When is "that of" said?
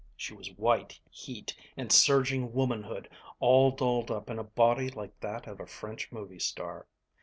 5.19-5.59